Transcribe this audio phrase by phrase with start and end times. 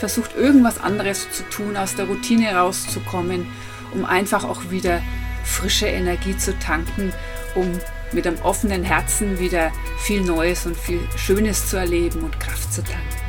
[0.00, 3.46] versucht irgendwas anderes zu tun, aus der Routine rauszukommen,
[3.92, 5.02] um einfach auch wieder
[5.44, 7.12] frische Energie zu tanken,
[7.54, 7.70] um
[8.12, 12.82] mit einem offenen Herzen wieder viel Neues und viel Schönes zu erleben und Kraft zu
[12.82, 13.20] tanken.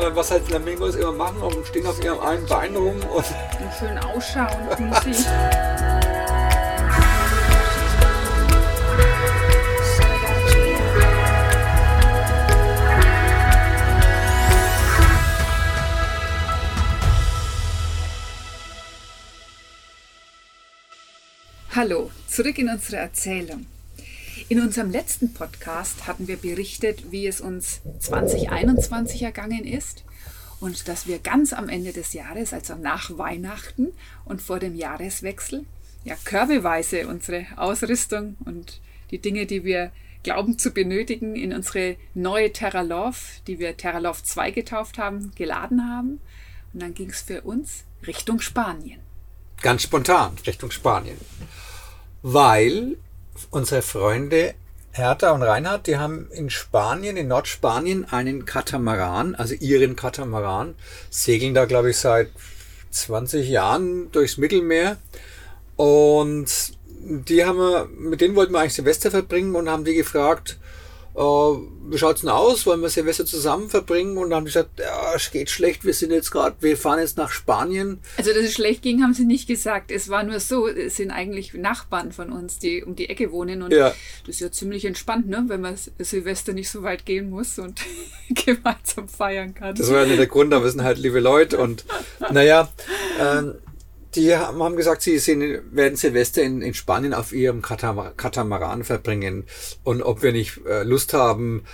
[0.00, 3.24] Äh, was halt Flamingos immer machen und stehen auf ihrem einen Bein rum und, und
[3.78, 4.68] schön ausschauen
[21.84, 23.66] Hallo, zurück in unsere Erzählung.
[24.48, 30.04] In unserem letzten Podcast hatten wir berichtet, wie es uns 2021 ergangen ist
[30.60, 33.88] und dass wir ganz am Ende des Jahres, also nach Weihnachten
[34.24, 35.66] und vor dem Jahreswechsel,
[36.04, 39.90] ja körbeweise unsere Ausrüstung und die Dinge, die wir
[40.22, 45.32] glauben zu benötigen, in unsere neue Terra Love, die wir Terra Love 2 getauft haben,
[45.34, 46.20] geladen haben.
[46.72, 49.00] Und dann ging es für uns Richtung Spanien.
[49.62, 51.18] Ganz spontan Richtung Spanien
[52.22, 52.96] weil
[53.50, 54.54] unsere Freunde
[54.92, 60.74] Hertha und Reinhard, die haben in Spanien, in Nordspanien, einen Katamaran, also ihren Katamaran,
[61.08, 62.28] segeln da, glaube ich, seit
[62.90, 64.98] 20 Jahren durchs Mittelmeer.
[65.76, 70.58] Und die haben wir, mit denen wollten wir eigentlich Silvester verbringen und haben die gefragt,
[71.14, 72.64] äh, wie schaut's denn aus?
[72.64, 74.16] Wollen wir Silvester zusammen verbringen?
[74.16, 77.00] Und dann haben die gesagt, ja, es geht schlecht, wir sind jetzt gerade, wir fahren
[77.00, 78.00] jetzt nach Spanien.
[78.16, 79.90] Also, dass es schlecht ging, haben sie nicht gesagt.
[79.90, 83.62] Es war nur so, es sind eigentlich Nachbarn von uns, die um die Ecke wohnen.
[83.62, 83.94] Und ja.
[84.26, 85.44] das ist ja ziemlich entspannt, ne?
[85.48, 87.80] wenn man Silvester nicht so weit gehen muss und
[88.30, 89.74] gemeinsam feiern kann.
[89.74, 91.84] Das war ja nicht der Grund, aber wir sind halt liebe Leute und
[92.30, 92.72] naja,
[93.20, 93.54] ähm,
[94.14, 99.44] die haben gesagt, sie sind, werden Silvester in, in Spanien auf ihrem Katamaran verbringen
[99.84, 101.64] und ob wir nicht äh, Lust haben,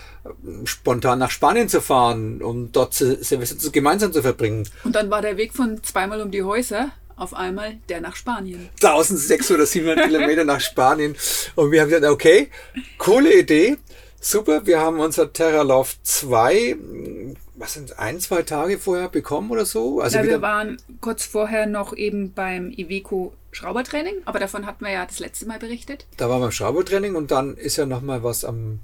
[0.64, 4.68] spontan nach Spanien zu fahren, um dort Silvester gemeinsam zu verbringen.
[4.84, 8.68] Und dann war der Weg von zweimal um die Häuser auf einmal der nach Spanien.
[8.82, 11.16] 1600 oder 700 Kilometer nach Spanien.
[11.56, 12.48] Und wir haben gesagt, okay,
[12.98, 13.76] coole Idee.
[14.20, 16.76] Super, wir haben unser Terra Love 2
[17.58, 20.00] was sind ein, zwei Tage vorher bekommen oder so?
[20.00, 24.92] Also ja, wir waren kurz vorher noch eben beim Iveco Schraubertraining, aber davon hatten wir
[24.92, 26.06] ja das letzte Mal berichtet.
[26.16, 28.80] Da waren wir beim Schraubertraining und dann ist ja noch mal was am,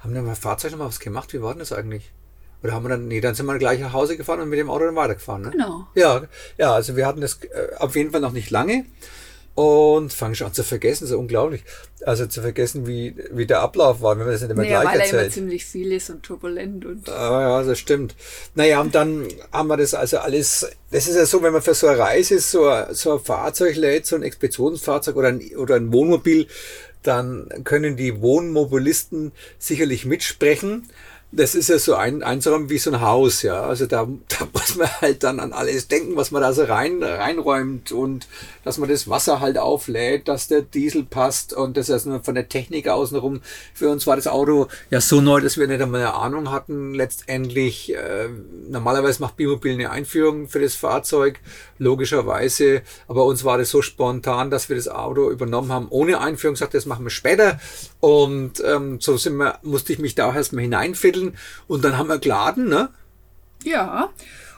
[0.00, 1.32] haben wir beim Fahrzeug noch mal was gemacht?
[1.32, 2.12] Wie war denn das eigentlich?
[2.62, 4.70] Oder haben wir dann, nee, dann sind wir gleich nach Hause gefahren und mit dem
[4.70, 5.50] Auto dann weitergefahren, ne?
[5.50, 5.86] Genau.
[5.94, 6.22] Ja,
[6.58, 8.86] ja, also wir hatten das äh, auf jeden Fall noch nicht lange.
[9.56, 11.64] Und fange schon an zu vergessen, so unglaublich.
[12.04, 14.92] Also zu vergessen, wie, wie der Ablauf war, wenn man das nicht immer naja, gleich
[14.92, 15.12] weil erzählt.
[15.12, 17.08] Weil er immer ziemlich viel ist und turbulent und.
[17.08, 18.14] Ah, ja, das stimmt.
[18.54, 21.72] Naja, und dann haben wir das also alles, das ist ja so, wenn man für
[21.72, 25.76] so eine Reise so ein, so ein Fahrzeug lädt, so ein Expeditionsfahrzeug oder ein, oder
[25.76, 26.48] ein Wohnmobil,
[27.02, 30.86] dann können die Wohnmobilisten sicherlich mitsprechen
[31.32, 33.62] das ist ja so ein, einzuräumen wie so ein Haus, ja.
[33.62, 37.02] Also da, da muss man halt dann an alles denken, was man da so rein,
[37.02, 38.28] reinräumt und
[38.64, 42.34] dass man das Wasser halt auflädt, dass der Diesel passt und das ist nur von
[42.34, 43.40] der Technik außenrum.
[43.74, 46.94] Für uns war das Auto ja so neu, dass wir nicht einmal eine Ahnung hatten.
[46.94, 48.28] Letztendlich, äh,
[48.68, 51.40] normalerweise macht Bimobil eine Einführung für das Fahrzeug,
[51.78, 52.82] logischerweise.
[53.08, 56.74] Aber uns war das so spontan, dass wir das Auto übernommen haben ohne Einführung, sagt,
[56.74, 57.60] das machen wir später.
[58.06, 61.36] Und ähm, so sind wir, musste ich mich da auch erstmal Artikeln
[61.66, 62.88] und dann haben wir geladen, ne?
[63.64, 64.10] Ja.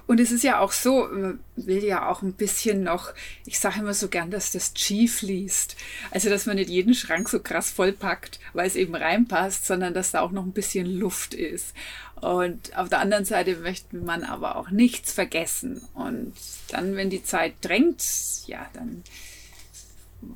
[0.07, 3.15] Und es ist ja auch so, man will ja auch ein bisschen noch,
[3.47, 5.77] ich sage immer so gern, dass das G fließt.
[6.11, 10.11] Also, dass man nicht jeden Schrank so krass vollpackt, weil es eben reinpasst, sondern dass
[10.11, 11.73] da auch noch ein bisschen Luft ist.
[12.21, 15.81] Und auf der anderen Seite möchte man aber auch nichts vergessen.
[15.95, 16.35] Und
[16.69, 18.03] dann, wenn die Zeit drängt,
[18.47, 19.05] ja, dann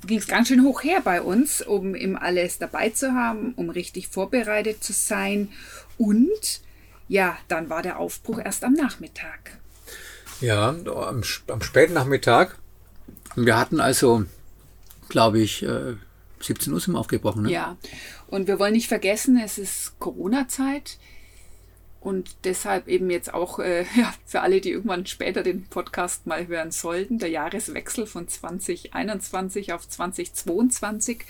[0.06, 3.70] ging es ganz schön hoch her bei uns, um eben alles dabei zu haben, um
[3.70, 5.48] richtig vorbereitet zu sein.
[5.98, 6.60] Und
[7.08, 9.58] ja, dann war der Aufbruch erst am Nachmittag.
[10.40, 12.58] Ja, am, am späten Nachmittag.
[13.36, 14.24] Wir hatten also,
[15.08, 15.66] glaube ich,
[16.40, 17.44] 17 äh, Uhr sind wir aufgebrochen.
[17.44, 17.52] Ne?
[17.52, 17.76] Ja,
[18.28, 20.98] und wir wollen nicht vergessen, es ist Corona-Zeit.
[22.02, 26.46] Und deshalb eben jetzt auch äh, ja, für alle, die irgendwann später den Podcast mal
[26.48, 31.20] hören sollten, der Jahreswechsel von 2021 auf 2022.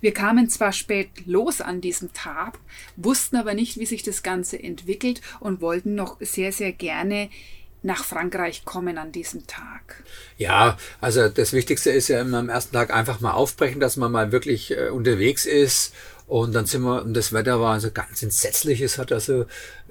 [0.00, 2.58] Wir kamen zwar spät los an diesem Tag,
[2.96, 7.30] wussten aber nicht, wie sich das Ganze entwickelt und wollten noch sehr, sehr gerne
[7.82, 10.02] nach Frankreich kommen an diesem Tag?
[10.36, 14.10] Ja, also das Wichtigste ist ja immer am ersten Tag einfach mal aufbrechen, dass man
[14.10, 15.94] mal wirklich äh, unterwegs ist.
[16.26, 18.82] Und dann sind wir, und das Wetter war also ganz entsetzlich.
[18.82, 19.46] Es hat also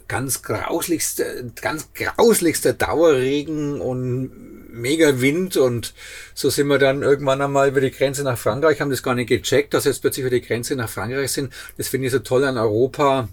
[0.08, 4.32] ganz grauslichste, ganz grauslichster Dauerregen und
[4.72, 5.94] mega Wind und
[6.34, 9.30] so sind wir dann irgendwann einmal über die Grenze nach Frankreich, haben das gar nicht
[9.30, 11.52] gecheckt, dass jetzt plötzlich über die Grenze nach Frankreich sind.
[11.78, 13.28] Das finde ich so toll an Europa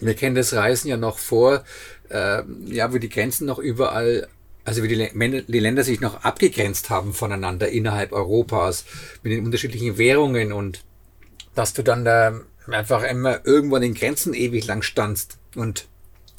[0.00, 1.64] wir kennen das Reisen ja noch vor,
[2.10, 4.28] äh, ja, wo die Grenzen noch überall
[4.66, 8.86] also wie die, die, Länder sich noch abgegrenzt haben voneinander innerhalb Europas
[9.22, 10.84] mit den unterschiedlichen Währungen und
[11.54, 15.86] dass du dann da einfach immer irgendwo an den Grenzen ewig lang standst und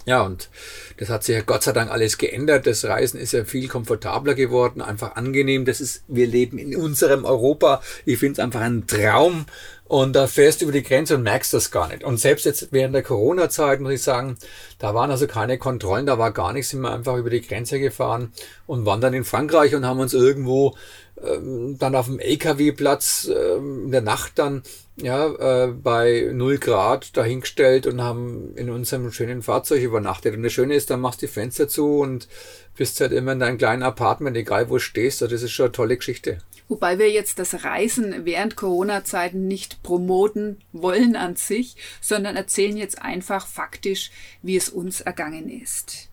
[0.05, 0.49] ja, und
[0.97, 2.67] das hat sich ja Gott sei Dank alles geändert.
[2.67, 5.65] Das Reisen ist ja viel komfortabler geworden, einfach angenehm.
[5.65, 7.81] Das ist, wir leben in unserem Europa.
[8.05, 9.45] Ich finde es einfach ein Traum.
[9.87, 12.03] Und da fährst du über die Grenze und merkst das gar nicht.
[12.03, 14.37] Und selbst jetzt während der Corona-Zeit muss ich sagen,
[14.79, 17.79] da waren also keine Kontrollen, da war gar nichts, sind wir einfach über die Grenze
[17.79, 18.33] gefahren
[18.65, 20.75] und waren dann in Frankreich und haben uns irgendwo
[21.23, 24.63] ähm, dann auf dem LKW-Platz ähm, in der Nacht dann
[24.97, 30.35] ja, äh, bei null Grad dahingestellt und haben in unserem schönen Fahrzeug übernachtet.
[30.35, 32.29] Und das Schöne ist, dann machst du die Fenster zu und
[32.77, 35.21] bist halt immer in deinem kleinen Apartment, egal wo du stehst.
[35.21, 36.37] Das ist schon eine tolle Geschichte.
[36.67, 43.01] Wobei wir jetzt das Reisen während Corona-Zeiten nicht promoten wollen an sich, sondern erzählen jetzt
[43.01, 44.11] einfach faktisch,
[44.41, 46.09] wie es uns ergangen ist.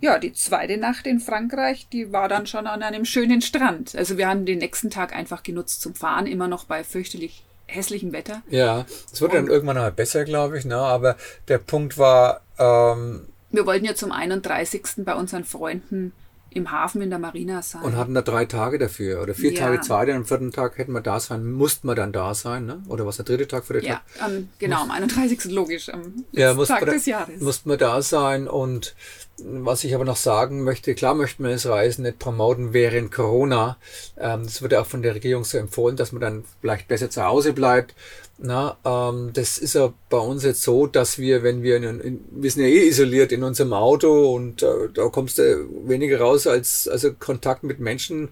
[0.00, 3.94] Ja, die zweite Nacht in Frankreich, die war dann schon an einem schönen Strand.
[3.94, 8.12] Also wir haben den nächsten Tag einfach genutzt zum Fahren, immer noch bei fürchterlich hässlichem
[8.12, 8.42] Wetter.
[8.48, 10.76] Ja, es wurde Und dann irgendwann mal besser, glaube ich, ne?
[10.76, 11.16] aber
[11.48, 12.40] der Punkt war...
[12.58, 14.82] Ähm, wir wollten ja zum 31.
[15.04, 16.12] bei unseren Freunden
[16.54, 17.82] im Hafen in der Marina sein.
[17.82, 19.60] Und hatten da drei Tage dafür oder vier ja.
[19.60, 20.10] Tage Zeit.
[20.10, 22.82] Am vierten Tag hätten wir da sein, mussten wir dann da sein, ne?
[22.88, 24.30] Oder was der dritte Tag für den ja, Tag?
[24.30, 25.44] Ja, genau, am 31.
[25.46, 27.40] logisch, am ja, Tag des Jahres.
[27.40, 28.94] Mussten wir da sein und
[29.44, 33.76] was ich aber noch sagen möchte, klar möchten wir das Reisen nicht promoten während Corona.
[34.18, 37.24] Ähm, das wird auch von der Regierung so empfohlen, dass man dann vielleicht besser zu
[37.24, 37.94] Hause bleibt.
[38.44, 42.24] Na, ähm, das ist ja bei uns jetzt so, dass wir, wenn wir, in, in,
[42.32, 46.48] wir sind ja eh isoliert in unserem Auto und äh, da kommst du weniger raus
[46.48, 48.30] als also Kontakt mit Menschen,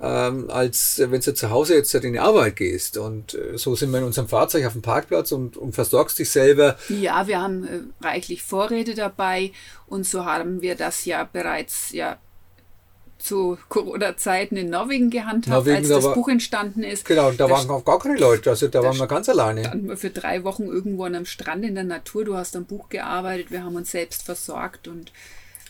[0.00, 2.98] ähm, als wenn du zu Hause jetzt in die Arbeit gehst.
[2.98, 6.30] Und äh, so sind wir in unserem Fahrzeug auf dem Parkplatz und, und versorgst dich
[6.30, 6.78] selber.
[6.88, 9.50] Ja, wir haben äh, reichlich Vorräte dabei
[9.88, 12.18] und so haben wir das ja bereits ja
[13.18, 17.04] zu Corona-Zeiten in Norwegen gehandhabt, Norwegen, als das war, Buch entstanden ist.
[17.04, 19.62] Genau, da, da waren auch gar keine Leute, also da, da waren wir ganz alleine.
[19.62, 22.24] Dann für drei Wochen irgendwo an einem Strand in der Natur.
[22.24, 25.12] Du hast am Buch gearbeitet, wir haben uns selbst versorgt und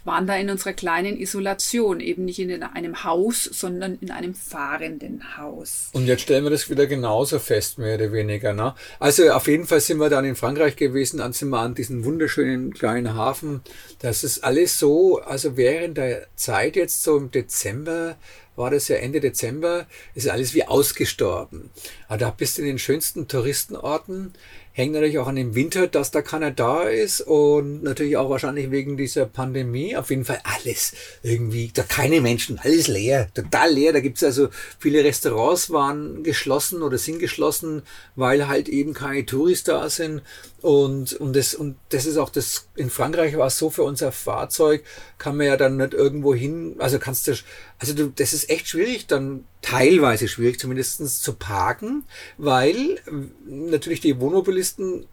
[0.09, 5.37] waren da in unserer kleinen Isolation, eben nicht in einem Haus, sondern in einem fahrenden
[5.37, 5.91] Haus.
[5.93, 8.55] Und jetzt stellen wir das wieder genauso fest, mehr oder weniger.
[8.55, 8.75] Ne?
[8.99, 12.05] Also auf jeden Fall sind wir dann in Frankreich gewesen, dann sind wir an diesem
[12.05, 13.61] wunderschönen kleinen Hafen.
[14.01, 18.17] Das ist alles so, also während der Zeit jetzt so im Dezember,
[18.57, 21.71] war das ja Ende Dezember, ist alles wie ausgestorben.
[22.09, 24.33] Aber da bist du in den schönsten Touristenorten,
[24.79, 28.71] hängt natürlich auch an dem Winter, dass da keiner da ist und natürlich auch wahrscheinlich
[28.71, 29.97] wegen dieser Pandemie.
[29.97, 30.93] Auf jeden Fall alles
[31.25, 33.93] irgendwie, da keine Menschen, alles leer, total leer.
[33.93, 37.83] Da gibt's also viele Restaurants waren geschlossen oder sind geschlossen,
[38.15, 40.23] weil halt eben keine Touris da sind.
[40.61, 44.11] Und, und, das, und das ist auch das, in Frankreich war es so für unser
[44.11, 44.83] Fahrzeug,
[45.17, 47.35] kann man ja dann nicht irgendwo hin, also kannst du,
[47.79, 52.03] also du, das ist echt schwierig, dann teilweise schwierig zumindestens zu parken,
[52.39, 52.99] weil
[53.47, 55.07] natürlich die Wohnmobilisten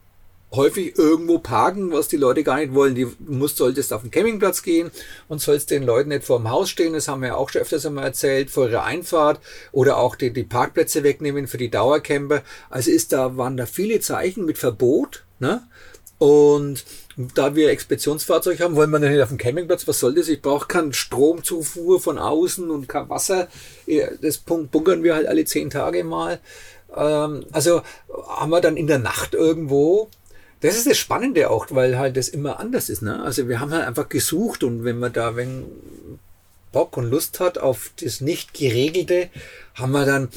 [0.56, 2.95] häufig irgendwo parken, was die Leute gar nicht wollen.
[2.95, 4.91] Die musst, solltest auf den Campingplatz gehen
[5.27, 6.94] und sollst den Leuten nicht vor dem Haus stehen.
[6.94, 9.39] Das haben wir ja auch schon öfters einmal erzählt, vor ihrer Einfahrt
[9.71, 12.43] oder auch die, die Parkplätze wegnehmen für die Dauercamper.
[12.70, 15.63] Also ist da, waren da viele Zeichen mit Verbot, ne?
[16.18, 16.86] Und
[17.36, 19.88] da wir Expeditionsfahrzeug haben, wollen wir nicht auf dem Campingplatz.
[19.88, 20.27] Was soll das?
[20.27, 23.48] Ich brauche keinen Stromzufuhr von außen und kein Wasser.
[24.22, 26.39] Das bunkern wir halt alle zehn Tage mal.
[26.96, 27.82] Ähm, also
[28.27, 30.10] haben wir dann in der Nacht irgendwo
[30.62, 33.04] das ist das Spannende auch, weil halt das immer anders ist.
[33.04, 33.22] Ne?
[33.22, 35.65] Also wir haben halt einfach gesucht und wenn man da wenn
[36.72, 39.30] Bock und Lust hat auf das nicht geregelte,
[39.75, 40.30] haben wir dann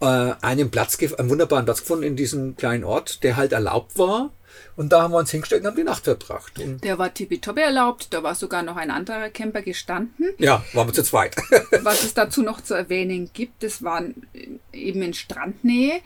[0.00, 4.30] äh, einen Platz, einen wunderbaren Platz gefunden in diesem kleinen Ort, der halt erlaubt war.
[4.76, 6.58] Und da haben wir uns hingestellt und haben die Nacht verbracht.
[6.58, 10.34] Und der war tippitoppi erlaubt, da war sogar noch ein anderer Camper gestanden.
[10.38, 11.36] Ja, waren wir zu zweit.
[11.82, 14.26] Was es dazu noch zu erwähnen gibt, das waren
[14.72, 16.00] eben in Strandnähe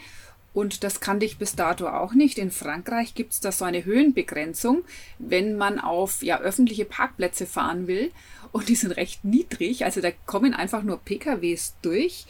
[0.54, 2.38] und das kannte ich bis dato auch nicht.
[2.38, 4.84] In Frankreich gibt es da so eine Höhenbegrenzung,
[5.18, 8.10] wenn man auf ja, öffentliche Parkplätze fahren will.
[8.52, 9.84] Und die sind recht niedrig.
[9.84, 12.26] Also da kommen einfach nur PKWs durch,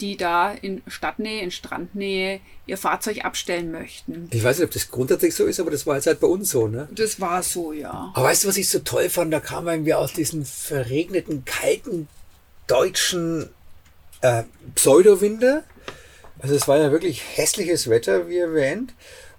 [0.00, 4.28] die da in Stadtnähe, in Strandnähe ihr Fahrzeug abstellen möchten.
[4.32, 6.50] Ich weiß nicht, ob das grundsätzlich so ist, aber das war jetzt halt bei uns
[6.50, 6.88] so, ne?
[6.92, 8.12] Das war so, ja.
[8.14, 9.32] Aber weißt du, was ich so toll fand?
[9.32, 12.08] Da kamen wir aus diesen verregneten, kalten
[12.66, 13.48] deutschen
[14.20, 14.42] äh,
[14.74, 15.64] Pseudowinter
[16.38, 18.94] also es war ja wirklich hässliches Wetter, wie erwähnt.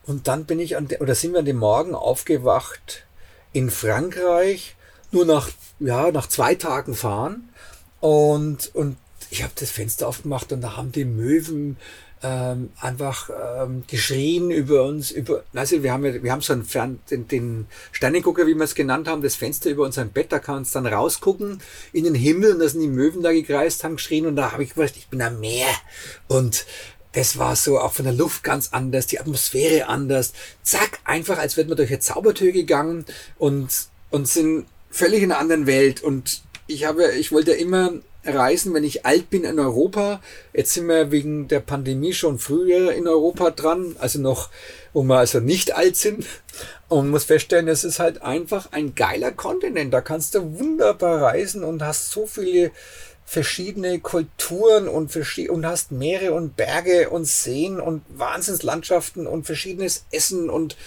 [0.05, 3.05] Und dann bin ich an, oder sind wir an dem Morgen aufgewacht
[3.53, 4.75] in Frankreich,
[5.11, 5.49] nur nach,
[5.79, 7.49] ja, nach zwei Tagen fahren.
[7.99, 8.97] Und, und
[9.29, 11.77] ich habe das Fenster aufgemacht und da haben die Möwen
[12.23, 16.65] ähm, einfach ähm, geschrien über uns, über, also wir haben ja, wir haben so einen
[16.65, 20.39] Fern, den, den Sternengucker, wie wir es genannt haben, das Fenster über unserem Bett, da
[20.39, 21.61] kann uns dann rausgucken
[21.93, 24.63] in den Himmel und da sind die Möwen da gekreist, haben geschrien und da habe
[24.63, 25.67] ich gewusst, ich bin am Meer
[26.27, 26.65] und
[27.13, 30.33] das war so auch von der Luft ganz anders, die Atmosphäre anders.
[30.61, 33.05] Zack, einfach, als wäre man durch eine Zaubertür gegangen
[33.39, 33.69] und,
[34.11, 36.03] und sind völlig in einer anderen Welt.
[36.03, 37.93] Und ich habe, ich wollte immer
[38.27, 40.21] reisen, wenn ich alt bin in Europa.
[40.53, 44.49] Jetzt sind wir wegen der Pandemie schon früher in Europa dran, also noch,
[44.93, 46.25] wo wir also nicht alt sind.
[46.89, 49.93] Und muss feststellen, es ist halt einfach ein geiler Kontinent.
[49.93, 52.71] Da kannst du wunderbar reisen und hast so viele
[53.25, 55.13] verschiedene Kulturen und,
[55.49, 60.77] und hast Meere und Berge und Seen und Wahnsinnslandschaften und verschiedenes Essen und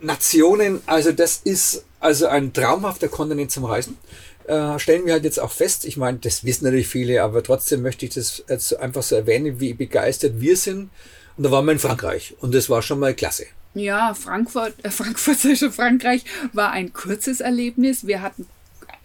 [0.00, 0.82] Nationen.
[0.84, 3.96] Also das ist also ein traumhafter Kontinent zum Reisen
[4.46, 7.82] äh, stellen wir halt jetzt auch fest, ich meine, das wissen natürlich viele, aber trotzdem
[7.82, 10.90] möchte ich das jetzt einfach so erwähnen, wie begeistert wir sind.
[11.36, 13.46] Und da waren wir in Frankreich und das war schon mal klasse.
[13.74, 15.36] Ja, Frankfurt, äh, Frankfurt,
[15.74, 18.06] Frankreich war ein kurzes Erlebnis.
[18.06, 18.46] Wir hatten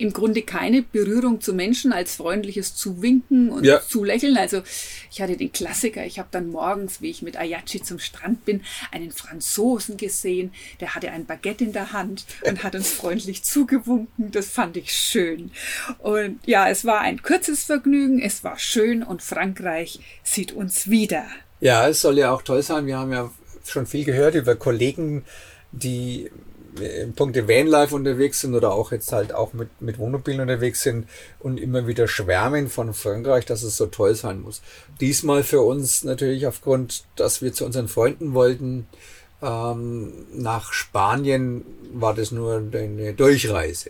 [0.01, 3.81] im Grunde keine Berührung zu Menschen als freundliches Zuwinken und ja.
[3.81, 4.35] Zulächeln.
[4.35, 4.63] Also
[5.11, 8.63] ich hatte den Klassiker, ich habe dann morgens, wie ich mit Ayachi zum Strand bin,
[8.91, 14.31] einen Franzosen gesehen, der hatte ein Baguette in der Hand und hat uns freundlich zugewunken.
[14.31, 15.51] Das fand ich schön.
[15.99, 21.25] Und ja, es war ein kurzes Vergnügen, es war schön und Frankreich sieht uns wieder.
[21.59, 22.87] Ja, es soll ja auch toll sein.
[22.87, 23.31] Wir haben ja
[23.65, 25.23] schon viel gehört über Kollegen,
[25.71, 26.31] die
[26.79, 31.07] im Punkte Vanlife unterwegs sind oder auch jetzt halt auch mit, mit Wohnmobilen unterwegs sind
[31.39, 34.61] und immer wieder schwärmen von Frankreich, dass es so toll sein muss.
[34.99, 38.87] Diesmal für uns natürlich aufgrund, dass wir zu unseren Freunden wollten,
[39.41, 43.89] ähm, nach Spanien war das nur eine Durchreise.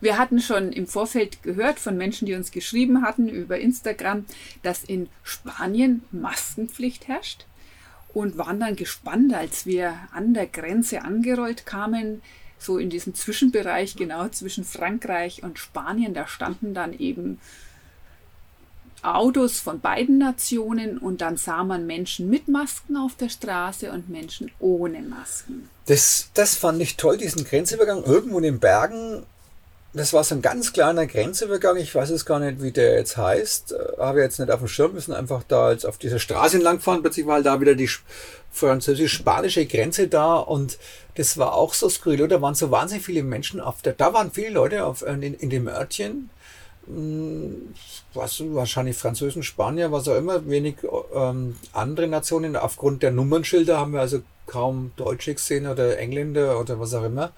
[0.00, 4.24] Wir hatten schon im Vorfeld gehört von Menschen, die uns geschrieben hatten über Instagram,
[4.62, 7.46] dass in Spanien Maskenpflicht herrscht
[8.14, 12.22] und waren dann gespannt, als wir an der Grenze angerollt kamen,
[12.58, 16.14] so in diesem Zwischenbereich, genau zwischen Frankreich und Spanien.
[16.14, 17.40] Da standen dann eben
[19.02, 24.08] Autos von beiden Nationen und dann sah man Menschen mit Masken auf der Straße und
[24.08, 25.68] Menschen ohne Masken.
[25.86, 29.24] Das, das fand ich toll, diesen Grenzübergang irgendwo in den Bergen
[29.94, 31.76] das war so ein ganz kleiner Grenzübergang.
[31.76, 33.72] Ich weiß es gar nicht, wie der jetzt heißt.
[33.72, 37.02] Äh, habe jetzt nicht auf dem Schirm, müssen einfach da jetzt auf dieser Straße entlangfahren.
[37.02, 37.90] Plötzlich war halt da wieder die
[38.50, 40.78] französisch-spanische Grenze da und
[41.16, 42.28] das war auch so skurril.
[42.28, 45.50] Da waren so wahnsinnig viele Menschen auf der, da waren viele Leute auf, in, in
[45.50, 46.30] dem Örtchen.
[46.86, 47.74] Hm,
[48.14, 50.76] was, wahrscheinlich Franzosen, Spanier, was auch immer, wenig
[51.14, 52.56] ähm, andere Nationen.
[52.56, 57.32] Aufgrund der Nummernschilder haben wir also kaum Deutsche gesehen oder Engländer oder was auch immer.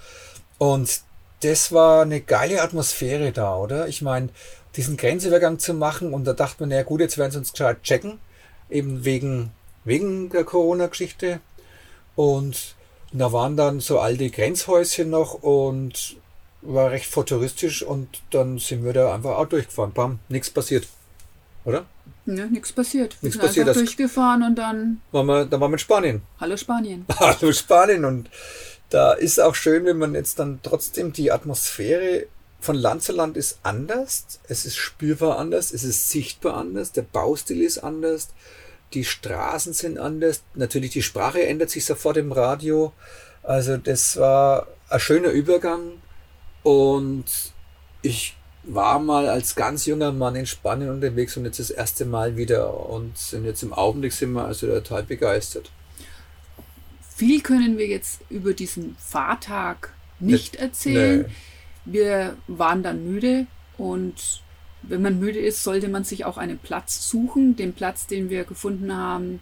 [0.59, 1.03] Und
[1.45, 3.87] das war eine geile Atmosphäre da, oder?
[3.87, 4.31] Ich meine,
[4.77, 7.83] diesen Grenzübergang zu machen und da dachte man, ja gut, jetzt werden sie uns gescheit
[7.83, 8.19] checken,
[8.71, 9.51] eben wegen,
[9.85, 11.41] wegen der Corona-Geschichte.
[12.17, 12.75] Und
[13.13, 16.17] da waren dann so alte Grenzhäuschen noch und
[16.63, 19.93] war recht futuristisch und dann sind wir da einfach auch durchgefahren.
[19.93, 20.89] Bam, nichts passiert.
[21.67, 21.85] Oder?
[22.27, 23.19] Ja, nichts passiert.
[23.21, 23.69] Nichts passiert.
[23.69, 25.03] Einfach durchgefahren und dann.
[25.13, 26.23] Waren wir, dann waren wir in Spanien.
[26.41, 27.05] Hallo Spanien.
[27.21, 28.31] Hallo Spanien und
[28.95, 32.27] da ist auch schön, wenn man jetzt dann trotzdem die Atmosphäre
[32.61, 34.39] von Land zu Land ist anders.
[34.47, 38.29] Es ist spürbar anders, es ist sichtbar anders, der Baustil ist anders,
[38.93, 40.45] die Straßen sind anders.
[40.55, 42.93] Natürlich die Sprache ändert sich sofort im Radio.
[43.43, 45.95] Also das war ein schöner Übergang
[46.63, 47.25] und
[48.03, 52.37] ich war mal als ganz junger Mann in Spanien unterwegs und jetzt das erste Mal
[52.37, 55.73] wieder und sind jetzt im Augenblick sind wir also total begeistert.
[57.15, 61.23] Viel können wir jetzt über diesen Fahrtag nicht erzählen.
[61.23, 61.33] Nee.
[61.85, 63.47] Wir waren dann müde
[63.79, 64.43] und
[64.83, 67.57] wenn man müde ist, sollte man sich auch einen Platz suchen.
[67.57, 69.41] Den Platz, den wir gefunden haben,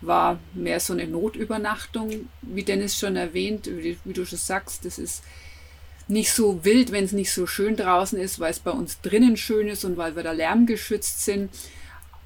[0.00, 4.98] war mehr so eine Notübernachtung, wie Dennis schon erwähnt, wie, wie du schon sagst, das
[4.98, 5.24] ist
[6.06, 9.36] nicht so wild, wenn es nicht so schön draußen ist, weil es bei uns drinnen
[9.36, 11.50] schön ist und weil wir da lärmgeschützt sind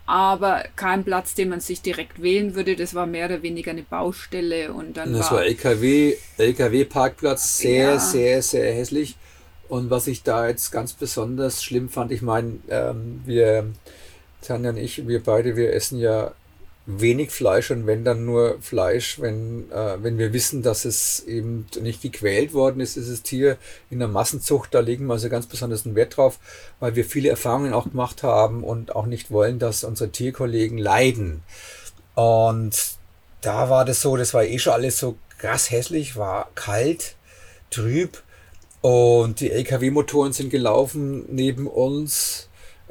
[0.06, 2.76] aber kein Platz, den man sich direkt wählen würde.
[2.76, 7.92] Das war mehr oder weniger eine Baustelle und dann das war, war LKW, LKW-Parkplatz, sehr,
[7.92, 7.98] ja.
[7.98, 9.16] sehr, sehr hässlich.
[9.68, 13.72] Und was ich da jetzt ganz besonders schlimm fand, ich meine, ähm, wir,
[14.42, 16.32] Tanja und ich, wir beide, wir essen ja
[16.84, 21.66] wenig Fleisch und wenn dann nur Fleisch, wenn, äh, wenn wir wissen, dass es eben
[21.80, 23.56] nicht gequält worden ist, ist das Tier
[23.88, 26.40] in der Massenzucht, da legen wir also ganz besonders einen Wert drauf,
[26.80, 31.42] weil wir viele Erfahrungen auch gemacht haben und auch nicht wollen, dass unsere Tierkollegen leiden.
[32.14, 32.76] Und
[33.42, 37.14] da war das so, das war eh schon alles so krass hässlich, war kalt,
[37.70, 38.22] trüb
[38.80, 42.48] und die LKW-Motoren sind gelaufen neben uns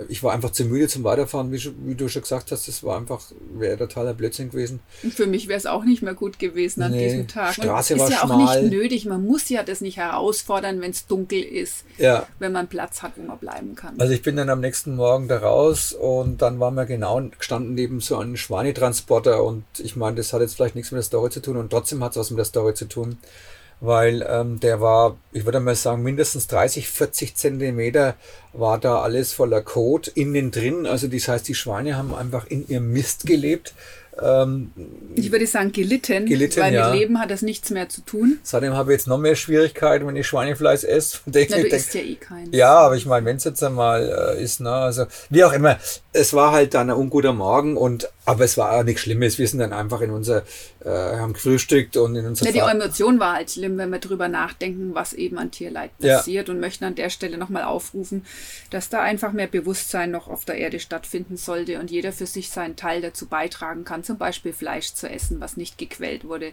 [0.10, 2.98] ich war einfach zu müde zum Weiterfahren, wie, wie du schon gesagt hast, das war
[2.98, 3.22] einfach,
[3.54, 4.80] wäre totaler Blödsinn gewesen.
[5.04, 7.54] Und für mich wäre es auch nicht mehr gut gewesen an nee, diesem Tag.
[7.54, 8.58] Straße Und war ist ja schmal.
[8.58, 12.28] auch nicht nötig, man muss ja das nicht herausfordern, wenn es dunkel ist, ja.
[12.40, 14.00] wenn man Platz hat, wo man bleiben kann.
[14.00, 17.76] Also ich bin dann am nächsten Morgen da raus und dann waren wir genau gestanden
[17.76, 21.30] neben so einem Schweinetransporter und ich meine, das hat jetzt vielleicht nichts mit der Story
[21.30, 23.18] zu tun und trotzdem hat es was mit der Story zu tun
[23.82, 28.16] weil ähm, der war, ich würde mal sagen, mindestens 30, 40 Zentimeter
[28.54, 30.86] war da alles voller Kot innen drin.
[30.86, 33.74] Also das heißt, die Schweine haben einfach in ihrem Mist gelebt.
[34.22, 34.72] Ähm,
[35.16, 36.90] ich würde sagen gelitten, gelitten weil ja.
[36.90, 38.40] mit Leben hat das nichts mehr zu tun.
[38.44, 41.20] Seitdem habe ich jetzt noch mehr Schwierigkeiten, wenn ich Schweinefleisch esse.
[41.26, 42.50] Na, du isst ja eh keins.
[42.52, 45.78] Ja, aber ich meine, wenn es jetzt einmal äh, ist, ne, also wie auch immer,
[46.14, 49.38] es war halt dann ein unguter Morgen und aber es war auch nichts Schlimmes.
[49.38, 50.44] Wir sind dann einfach in unser,
[50.84, 54.28] äh, haben gefrühstückt und in unser ja, Die Emotion war halt schlimm, wenn wir drüber
[54.28, 56.54] nachdenken, was eben an Tierleid passiert ja.
[56.54, 58.26] und möchten an der Stelle nochmal aufrufen,
[58.72, 62.50] dass da einfach mehr Bewusstsein noch auf der Erde stattfinden sollte und jeder für sich
[62.50, 66.52] seinen Teil dazu beitragen kann, zum Beispiel Fleisch zu essen, was nicht gequält wurde,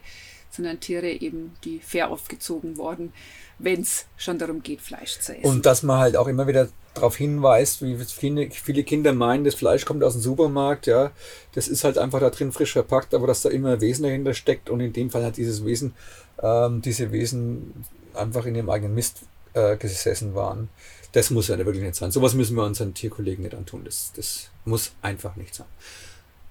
[0.51, 3.13] sondern Tiere eben, die fair aufgezogen wurden,
[3.59, 5.47] wenn es schon darum geht, Fleisch zu essen.
[5.47, 6.69] Und dass man halt auch immer wieder
[6.99, 11.11] darauf hinweist, wie viele, viele Kinder meinen, das Fleisch kommt aus dem Supermarkt, ja,
[11.55, 14.35] das ist halt einfach da drin frisch verpackt, aber dass da immer ein Wesen dahinter
[14.35, 15.95] steckt und in dem Fall hat dieses Wesen,
[16.43, 19.23] ähm, diese Wesen einfach in ihrem eigenen Mist
[19.55, 20.69] äh, gesessen waren.
[21.13, 22.11] Das muss ja wirklich nicht sein.
[22.11, 23.83] Sowas müssen wir unseren Tierkollegen nicht antun.
[23.85, 25.67] Das, das muss einfach nicht sein.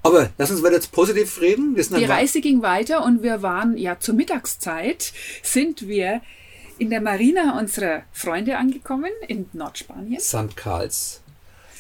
[0.04, 1.76] Aber lass uns weiter jetzt positiv reden.
[1.76, 5.12] Die Reise ging weiter und wir waren ja zur Mittagszeit
[5.44, 6.22] sind wir
[6.80, 10.20] in der Marina unserer Freunde angekommen in Nordspanien.
[10.20, 10.56] St.
[10.56, 11.22] Karls.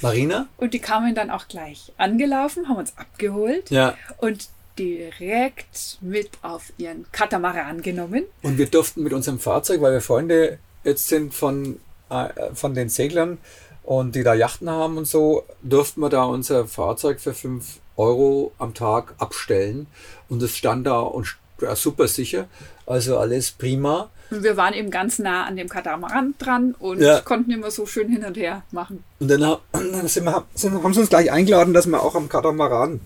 [0.01, 0.47] Marina.
[0.57, 3.69] Und die kamen dann auch gleich angelaufen, haben uns abgeholt.
[3.71, 3.95] Ja.
[4.17, 8.25] Und direkt mit auf ihren Katamaran genommen.
[8.43, 12.89] Und wir durften mit unserem Fahrzeug, weil wir Freunde jetzt sind von, äh, von den
[12.89, 13.39] Seglern
[13.83, 18.51] und die da Yachten haben und so, durften wir da unser Fahrzeug für 5 Euro
[18.59, 19.87] am Tag abstellen.
[20.29, 22.47] Und es stand da und ja, super sicher.
[22.85, 24.09] Also alles prima.
[24.29, 27.21] Wir waren eben ganz nah an dem Katamaran dran und Ja.
[27.21, 29.03] konnten immer so schön hin und her machen.
[29.19, 29.39] Und dann,
[29.71, 32.99] dann sind wir, sind, haben sie uns gleich eingeladen, dass wir auch am Katamaran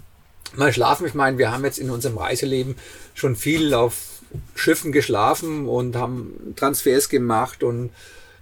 [0.56, 1.06] mal schlafen.
[1.08, 2.76] Ich meine, wir haben jetzt in unserem Reiseleben
[3.14, 3.96] schon viel auf
[4.56, 7.92] Schiffen geschlafen und haben Transfers gemacht und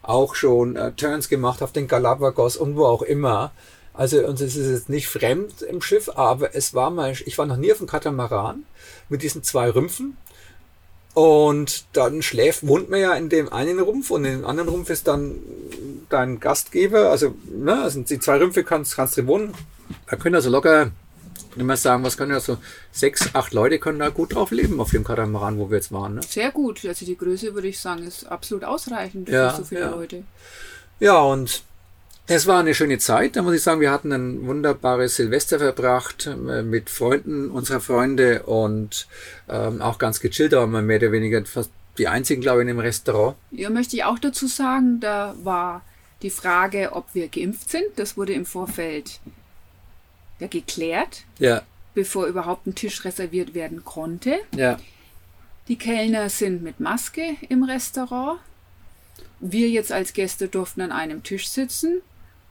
[0.01, 3.51] auch schon äh, Turns gemacht auf den Galapagos und wo auch immer.
[3.93, 7.45] Also uns ist es jetzt nicht fremd im Schiff, aber es war mal, ich war
[7.45, 8.63] noch nie auf dem Katamaran
[9.09, 10.15] mit diesen zwei Rümpfen.
[11.19, 14.89] Und dann schläft, wohnt man ja in dem einen Rumpf und in dem anderen Rumpf
[14.89, 15.35] ist dann
[16.07, 17.09] dein Gastgeber.
[17.09, 19.53] Also, ne, also die zwei Rümpfe kannst, kannst drin wohnen.
[20.09, 20.91] Da können also locker,
[21.57, 22.57] wenn wir sagen, was können ja so
[22.93, 26.15] sechs, acht Leute können da gut drauf leben auf dem Katamaran, wo wir jetzt waren.
[26.15, 26.21] Ne?
[26.25, 26.85] Sehr gut.
[26.85, 29.89] Also die Größe würde ich sagen, ist absolut ausreichend Ja, für so viele ja.
[29.89, 30.23] Leute.
[31.01, 31.63] Ja, und
[32.29, 33.35] es war eine schöne Zeit.
[33.35, 38.43] Da muss ich sagen, wir hatten ein wunderbares Silvester verbracht äh, mit Freunden unserer Freunde
[38.43, 39.07] und
[39.49, 42.79] ähm, auch ganz gechillt, aber mehr oder weniger fast die einzigen, glaube ich, in dem
[42.79, 43.35] Restaurant.
[43.51, 45.81] Ja, möchte ich auch dazu sagen, da war
[46.21, 47.85] die Frage, ob wir geimpft sind.
[47.97, 49.19] Das wurde im Vorfeld
[50.39, 51.61] ja geklärt, Ja,
[51.93, 54.39] bevor überhaupt ein Tisch reserviert werden konnte.
[54.55, 54.77] ja.
[55.67, 58.39] Die Kellner sind mit Maske im Restaurant.
[59.39, 62.01] Wir jetzt als Gäste durften an einem Tisch sitzen,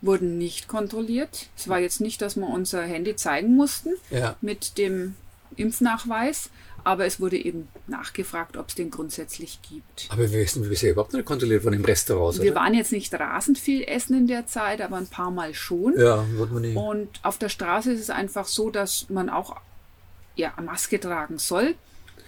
[0.00, 1.48] wurden nicht kontrolliert.
[1.56, 4.36] Es war jetzt nicht, dass wir unser Handy zeigen mussten Ja.
[4.40, 5.14] mit dem
[5.56, 6.50] Impfnachweis,
[6.84, 10.06] aber es wurde eben nachgefragt, ob es den grundsätzlich gibt.
[10.10, 12.40] Aber wir wissen bisher überhaupt nicht kontrolliert von dem Restaurant.
[12.40, 12.60] Wir oder?
[12.60, 15.98] waren jetzt nicht rasend viel essen in der Zeit, aber ein paar Mal schon.
[15.98, 16.76] Ja, wird man nicht.
[16.76, 19.56] Und auf der Straße ist es einfach so, dass man auch
[20.36, 21.74] ja, Maske tragen soll.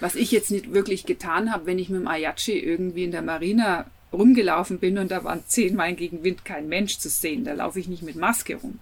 [0.00, 3.22] Was ich jetzt nicht wirklich getan habe, wenn ich mit dem Ayachi irgendwie in der
[3.22, 7.44] Marina rumgelaufen bin und da waren zehn Meilen gegen Wind kein Mensch zu sehen.
[7.44, 8.78] Da laufe ich nicht mit Maske rum.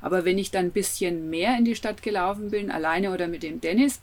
[0.00, 3.42] Aber wenn ich dann ein bisschen mehr in die Stadt gelaufen bin, alleine oder mit
[3.42, 4.00] dem Dennis,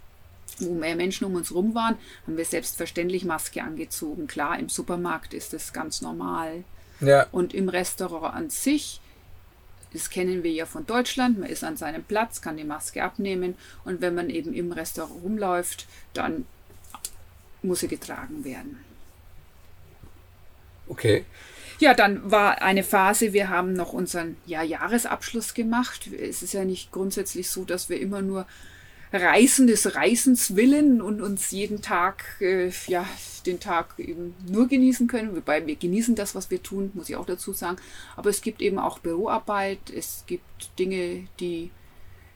[0.60, 4.28] wo mehr Menschen um uns rum waren, haben wir selbstverständlich Maske angezogen.
[4.28, 6.64] Klar, im Supermarkt ist das ganz normal.
[7.02, 9.00] Ja, Und im Restaurant an sich,
[9.94, 13.56] das kennen wir ja von Deutschland, man ist an seinem Platz, kann die Maske abnehmen
[13.86, 16.46] und wenn man eben im Restaurant rumläuft, dann
[17.62, 18.80] muss sie getragen werden.
[20.89, 21.25] Okay.
[21.80, 26.10] Ja, dann war eine Phase, wir haben noch unseren ja, Jahresabschluss gemacht.
[26.12, 28.45] Es ist ja nicht grundsätzlich so, dass wir immer nur
[29.13, 33.08] Reisen des Reisens willen und uns jeden Tag, äh, ja,
[33.45, 35.36] den Tag eben nur genießen können.
[35.36, 37.78] Wobei wir genießen das, was wir tun, muss ich auch dazu sagen.
[38.17, 41.71] Aber es gibt eben auch Büroarbeit, es gibt Dinge, die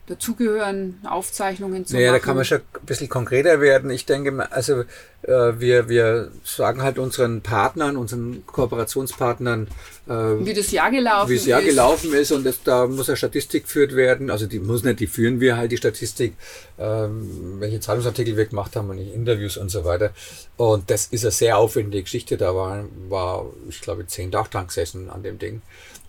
[0.08, 2.16] dazugehören, Aufzeichnungen zu naja, machen.
[2.16, 3.90] Ja, da kann man schon ein bisschen konkreter werden.
[3.90, 4.82] Ich denke, also
[5.22, 9.68] äh, wir, wir sagen halt unseren Partnern, unseren Kooperationspartnern,
[10.08, 11.70] äh, wie das Jahr gelaufen wie das Jahr ist.
[11.70, 14.30] gelaufen ist und das, da muss eine Statistik geführt werden.
[14.30, 16.36] Also die muss nicht, die führen wir halt die Statistik,
[16.78, 20.12] ähm, welche Zeitungsartikel wir gemacht haben und Interviews und so weiter.
[20.58, 22.36] Und das ist eine sehr aufwendige Geschichte.
[22.36, 25.62] Da war, war ich glaube, zehn Tage dran gesessen an dem Ding.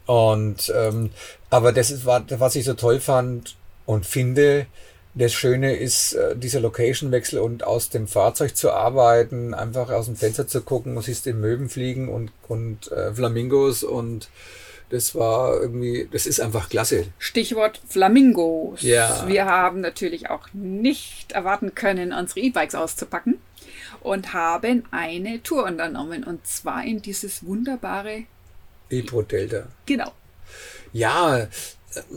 [0.07, 1.11] Und ähm,
[1.48, 4.66] aber das ist, was ich so toll fand, und finde,
[5.14, 10.16] das Schöne ist äh, dieser Location-Wechsel und aus dem Fahrzeug zu arbeiten, einfach aus dem
[10.16, 14.29] Fenster zu gucken, was ist den Möwen fliegen und, und äh, Flamingos und
[14.90, 17.07] das war irgendwie, das ist einfach klasse.
[17.18, 18.83] Stichwort Flamingos.
[18.83, 19.27] Ja.
[19.27, 23.38] Wir haben natürlich auch nicht erwarten können, unsere E-Bikes auszupacken
[24.01, 28.25] und haben eine Tour unternommen und zwar in dieses wunderbare
[28.90, 29.66] Ebro Delta.
[29.87, 30.12] Genau.
[30.92, 31.49] Ja,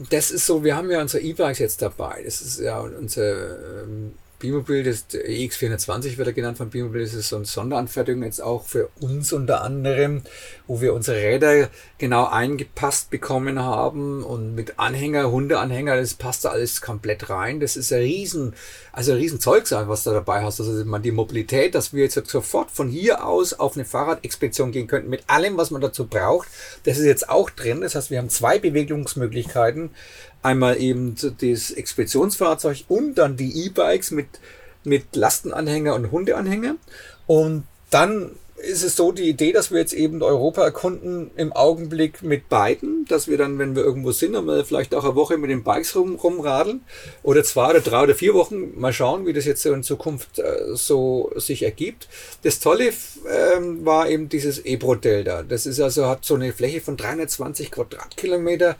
[0.09, 2.21] das ist so, wir haben ja unsere E-Bikes jetzt dabei.
[2.23, 3.85] Das ist ja unser
[4.38, 8.41] ähm, Bimobil, das EX420 wird er genannt von Bimobil, das ist so eine Sonderanfertigung jetzt
[8.41, 10.21] auch für uns unter anderem,
[10.67, 16.50] wo wir unsere Räder genau eingepasst bekommen haben und mit Anhänger, Hundeanhänger, das passt da
[16.50, 17.60] alles komplett rein.
[17.60, 18.54] Das ist ein riesen,
[18.91, 20.60] also ein riesen Zeug sein, was du dabei hast.
[20.60, 24.88] Also man die Mobilität, dass wir jetzt sofort von hier aus auf eine Fahrradexpedition gehen
[24.88, 26.47] könnten mit allem, was man dazu braucht.
[26.84, 27.82] Das ist jetzt auch drin.
[27.82, 29.91] Das heißt, wir haben zwei Bewegungsmöglichkeiten
[30.43, 34.26] Einmal eben das Expeditionsfahrzeug und dann die E-Bikes mit,
[34.83, 36.75] mit Lastenanhänger und Hundeanhänger.
[37.27, 42.23] Und dann ist es so die Idee, dass wir jetzt eben Europa erkunden im Augenblick
[42.23, 45.51] mit beiden, dass wir dann, wenn wir irgendwo sind, dann vielleicht auch eine Woche mit
[45.51, 46.81] den Bikes rum, rumradeln
[47.21, 50.73] oder zwei oder drei oder vier Wochen mal schauen, wie das jetzt in Zukunft äh,
[50.73, 52.07] so sich ergibt.
[52.43, 52.91] Das Tolle
[53.55, 55.43] ähm, war eben dieses Ebro Delta.
[55.43, 58.75] Das ist also hat so eine Fläche von 320 Quadratkilometer,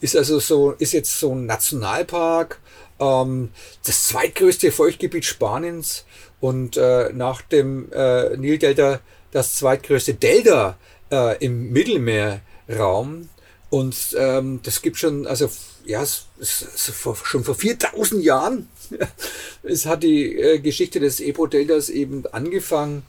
[0.00, 2.58] ist also so ist jetzt so ein Nationalpark,
[3.00, 3.50] ähm,
[3.84, 6.04] das zweitgrößte Feuchtgebiet Spaniens
[6.40, 9.00] und äh, nach dem äh, Nildelta
[9.32, 10.76] das zweitgrößte Delta
[11.10, 13.28] äh, im Mittelmeerraum.
[13.70, 15.48] Und ähm, das gibt schon, also
[15.84, 18.68] ja, es, es, vor, schon vor 4000 Jahren
[19.62, 23.02] es hat die äh, Geschichte des Ebro-Deltas eben angefangen.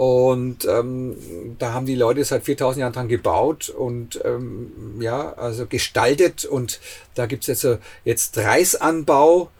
[0.00, 1.14] Und ähm,
[1.58, 6.46] da haben die Leute seit 4000 Jahren dran gebaut und ähm, ja, also gestaltet.
[6.46, 6.80] Und
[7.14, 9.50] da gibt's jetzt, äh, jetzt Reisanbau.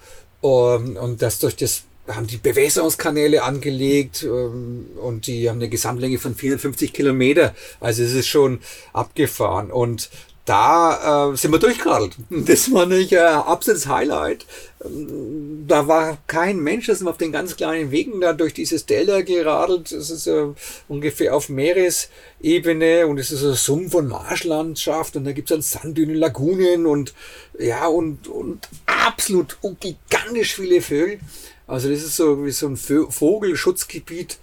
[0.41, 6.19] Um, und das durch das haben die Bewässerungskanäle angelegt ähm, und die haben eine Gesamtlänge
[6.19, 7.55] von 450 Kilometer.
[7.79, 8.61] Also es ist schon
[8.95, 9.71] abgefahren.
[9.71, 10.09] Und
[10.45, 12.17] da äh, sind wir durchgeradelt.
[12.31, 14.47] Das war nicht äh, absolutes Highlight.
[14.85, 18.55] Ähm, da war kein Mensch, da sind wir auf den ganz kleinen Wegen da durch
[18.55, 19.93] dieses Delta geradelt.
[19.93, 20.47] Das ist äh,
[20.89, 25.83] ungefähr auf Meeresebene und es ist ein Sumpf- und Marschlandschaft und da gibt es dann
[25.83, 27.15] Sanddünen, Lagunen und
[27.59, 31.21] ja und, und absolut und gigantisch viele Vögel.
[31.67, 34.39] Also das ist so wie so ein Vogelschutzgebiet.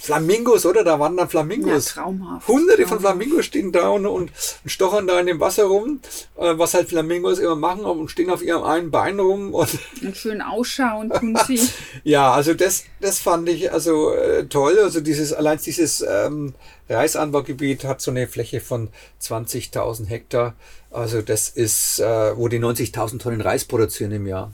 [0.00, 0.82] Flamingos, oder?
[0.82, 1.94] Da wandern Flamingos.
[1.94, 2.48] Ja, traumhaft.
[2.48, 4.32] Hunderte von Flamingos stehen da und, und,
[4.64, 6.00] stochern da in dem Wasser rum,
[6.38, 9.52] äh, was halt Flamingos immer machen und stehen auf ihrem einen Bein rum.
[9.52, 9.68] Und,
[10.02, 11.60] und schön ausschauen tun sie.
[12.04, 14.78] ja, also das, das fand ich also äh, toll.
[14.78, 16.54] Also dieses, allein dieses ähm,
[16.88, 18.88] Reisanbaugebiet hat so eine Fläche von
[19.22, 20.54] 20.000 Hektar.
[20.90, 24.50] Also das ist, äh, wo die 90.000 Tonnen Reis produzieren im Jahr.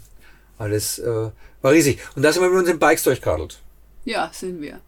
[0.59, 1.30] Alles äh,
[1.62, 2.00] war riesig.
[2.16, 3.61] Und da sind wir mit unseren Bikes durchgeradelt.
[4.04, 4.80] Ja, sind wir.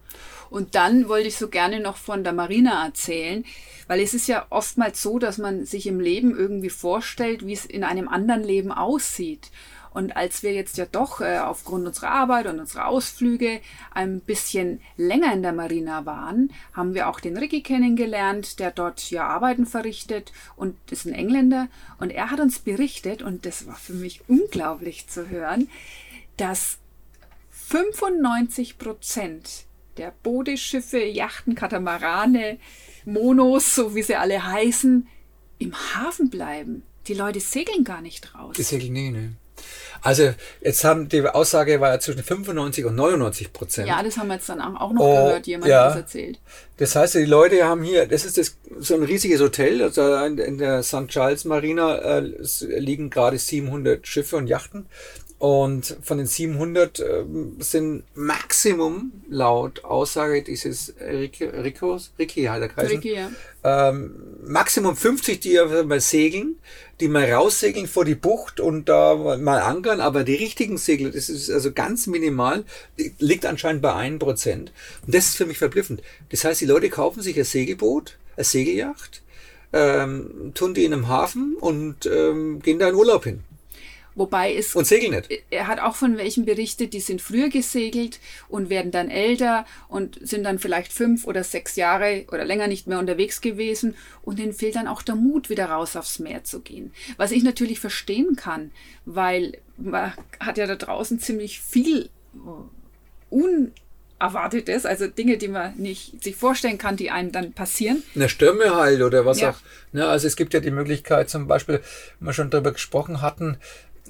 [0.50, 3.44] Und dann wollte ich so gerne noch von der Marina erzählen,
[3.86, 7.64] weil es ist ja oftmals so, dass man sich im Leben irgendwie vorstellt, wie es
[7.64, 9.50] in einem anderen Leben aussieht.
[9.90, 14.80] Und als wir jetzt ja doch äh, aufgrund unserer Arbeit und unserer Ausflüge ein bisschen
[14.96, 19.66] länger in der Marina waren, haben wir auch den Ricky kennengelernt, der dort ja Arbeiten
[19.66, 21.68] verrichtet und ist ein Engländer.
[21.98, 25.68] Und er hat uns berichtet, und das war für mich unglaublich zu hören,
[26.36, 26.78] dass
[27.50, 29.64] 95 Prozent
[29.98, 32.58] der Bodeschiffe, Yachten, Katamarane,
[33.04, 35.06] Monos, so wie sie alle heißen,
[35.58, 36.82] im Hafen bleiben.
[37.06, 38.54] Die Leute segeln gar nicht raus.
[38.56, 39.32] Die segeln nie, ne?
[40.00, 43.88] Also jetzt haben die Aussage war ja zwischen 95 und 99 Prozent.
[43.88, 45.86] Ja, das haben wir jetzt dann auch noch oh, gehört, jemand ja.
[45.86, 46.38] das erzählt.
[46.76, 50.58] Das heißt, die Leute haben hier, das ist das, so ein riesiges Hotel, also in
[50.58, 51.08] der St.
[51.08, 52.20] Charles Marina äh,
[52.78, 54.86] liegen gerade 700 Schiffe und Yachten.
[55.38, 57.24] Und von den 700 äh,
[57.60, 63.30] sind Maximum laut Aussage dieses Ricky, Ricos, Ricky hat er geheißen, Ricky, ja.
[63.62, 66.56] ähm, Maximum 50, die mal segeln,
[66.98, 71.28] die mal raussegeln vor die Bucht und da mal ankern, aber die richtigen Segler, das
[71.28, 72.64] ist also ganz minimal,
[73.20, 74.18] liegt anscheinend bei 1%.
[74.56, 74.70] Und
[75.06, 76.02] das ist für mich verblüffend.
[76.30, 79.22] Das heißt, die Leute kaufen sich ein Segelboot, eine Segelyacht,
[79.72, 83.44] ähm, tun die in einem Hafen und ähm, gehen da in Urlaub hin.
[84.18, 84.74] Wobei es.
[84.74, 85.30] Und segeln nicht.
[85.48, 90.18] Er hat auch von welchen berichtet, die sind früher gesegelt und werden dann älter und
[90.20, 94.52] sind dann vielleicht fünf oder sechs Jahre oder länger nicht mehr unterwegs gewesen und denen
[94.52, 96.92] fehlt dann auch der Mut, wieder raus aufs Meer zu gehen.
[97.16, 98.72] Was ich natürlich verstehen kann,
[99.04, 102.10] weil man hat ja da draußen ziemlich viel
[103.30, 103.72] un
[104.20, 108.02] Erwartetes, also Dinge, die man nicht sich vorstellen kann, die einem dann passieren.
[108.16, 109.50] Eine Stürme halt oder was ja.
[109.50, 109.56] auch.
[109.92, 111.80] Ne, also es gibt ja die Möglichkeit, zum Beispiel,
[112.18, 113.58] wir schon darüber gesprochen hatten,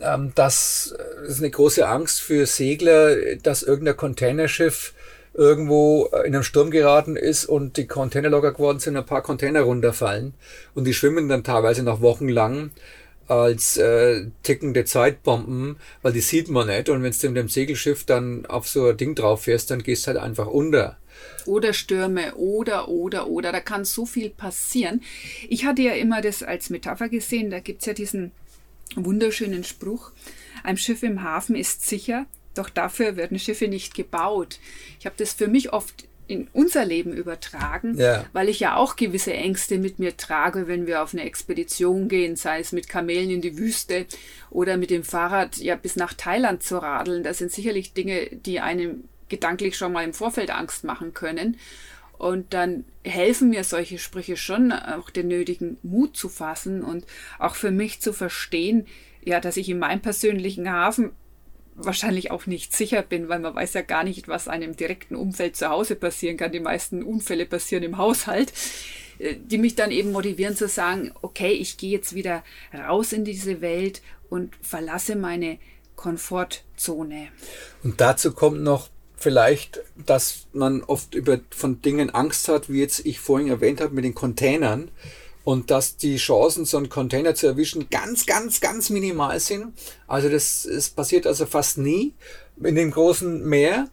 [0.02, 4.94] ähm, dass äh, es eine große Angst für Segler, dass irgendein Containerschiff
[5.34, 9.22] irgendwo äh, in einem Sturm geraten ist und die Container locker geworden sind, ein paar
[9.22, 10.34] Container runterfallen
[10.74, 12.70] und die schwimmen dann teilweise noch wochenlang
[13.28, 18.04] als äh, tickende Zeitbomben, weil die sieht man nicht und wenn du mit dem Segelschiff
[18.04, 20.96] dann auf so ein Ding drauf fährst, dann gehst du halt einfach unter.
[21.46, 25.02] Oder Stürme, oder, oder, oder, da kann so viel passieren.
[25.48, 28.32] Ich hatte ja immer das als Metapher gesehen, da gibt's ja diesen
[28.94, 30.12] wunderschönen Spruch,
[30.62, 34.58] ein Schiff im Hafen ist sicher, doch dafür werden Schiffe nicht gebaut.
[34.98, 38.26] Ich habe das für mich oft in unser Leben übertragen, ja.
[38.34, 42.36] weil ich ja auch gewisse Ängste mit mir trage, wenn wir auf eine Expedition gehen,
[42.36, 44.06] sei es mit Kamelen in die Wüste
[44.50, 47.22] oder mit dem Fahrrad ja bis nach Thailand zu radeln.
[47.22, 51.56] Das sind sicherlich Dinge, die einem gedanklich schon mal im Vorfeld Angst machen können.
[52.18, 57.06] Und dann helfen mir solche Sprüche schon, auch den nötigen Mut zu fassen und
[57.38, 58.86] auch für mich zu verstehen,
[59.24, 61.12] ja, dass ich in meinem persönlichen Hafen
[61.78, 65.56] wahrscheinlich auch nicht sicher bin, weil man weiß ja gar nicht, was einem direkten Umfeld
[65.56, 66.50] zu Hause passieren kann.
[66.50, 68.52] Die meisten Unfälle passieren im Haushalt,
[69.18, 72.42] äh, die mich dann eben motivieren zu sagen, okay, ich gehe jetzt wieder
[72.74, 75.58] raus in diese Welt und verlasse meine
[75.94, 77.28] Komfortzone.
[77.82, 83.04] Und dazu kommt noch vielleicht, dass man oft über von Dingen Angst hat, wie jetzt
[83.04, 84.90] ich vorhin erwähnt habe mit den Containern
[85.44, 89.72] und dass die Chancen, so einen Container zu erwischen, ganz, ganz, ganz minimal sind.
[90.06, 92.14] Also das, das passiert also fast nie
[92.62, 93.88] in dem großen Meer.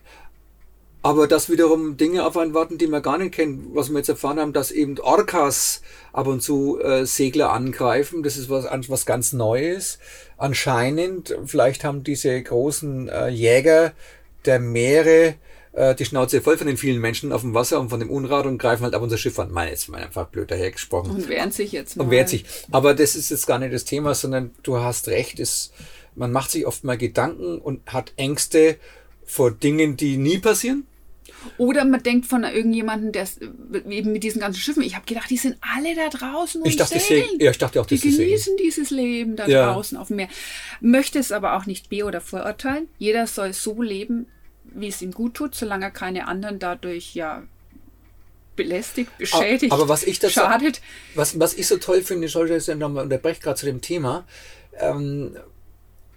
[1.01, 4.09] Aber dass wiederum Dinge auf einen warten, die man gar nicht kennt, was wir jetzt
[4.09, 5.81] erfahren haben, dass eben Orcas
[6.13, 9.99] ab und zu äh, Segler angreifen, das ist was, was ganz Neues.
[10.35, 13.93] Anscheinend, vielleicht haben diese großen äh, Jäger
[14.45, 15.36] der Meere
[15.75, 18.45] äh, die Schnauze voll von den vielen Menschen auf dem Wasser und von dem Unrat
[18.45, 19.51] und greifen halt ab unser Schiff an.
[19.51, 21.12] Meine jetzt mal einfach blöd dahergesprochen.
[21.12, 22.05] Und wehren sich jetzt mal.
[22.05, 22.45] Und wehren sich.
[22.71, 25.73] Aber das ist jetzt gar nicht das Thema, sondern du hast recht, ist,
[26.15, 28.77] man macht sich oft mal Gedanken und hat Ängste
[29.25, 30.88] vor Dingen, die nie passieren.
[31.58, 33.27] Oder man denkt von irgendjemandem, der
[33.89, 36.75] eben mit diesen ganzen Schiffen, ich habe gedacht, die sind alle da draußen und ich
[36.75, 37.39] dachte, segeln.
[37.39, 39.71] ja, ich dachte auch, die genießen dieses Leben da ja.
[39.71, 40.29] draußen auf dem Meer.
[40.81, 42.88] Möchte es aber auch nicht be- oder vorurteilen.
[42.97, 44.27] Jeder soll so leben,
[44.73, 47.43] wie es ihm gut tut, solange er keine anderen dadurch ja
[48.56, 50.82] belästigt, beschädigt, aber was ich das schadet.
[51.13, 54.25] Was, was ich so toll finde, ich das ja nochmal unterbreche gerade zu dem Thema,
[54.80, 55.36] ähm,